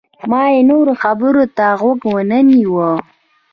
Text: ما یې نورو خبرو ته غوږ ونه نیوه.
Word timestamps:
ما 0.29 0.41
یې 0.53 0.59
نورو 0.69 0.93
خبرو 1.01 1.43
ته 1.57 1.65
غوږ 1.79 1.99
ونه 2.13 2.39
نیوه. 2.49 2.91